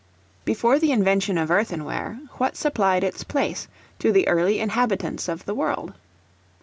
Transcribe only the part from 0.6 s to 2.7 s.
the invention of Earthenware, what